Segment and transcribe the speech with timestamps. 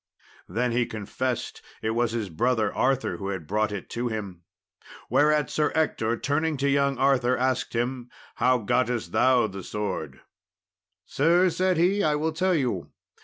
[0.49, 4.41] Then he confessed it was his brother Arthur who had brought it to him.
[5.11, 10.21] Whereat Sir Ector, turning to young Arthur, asked him "How gottest thou the sword?"
[11.05, 12.89] "Sir," said he, "I will tell you.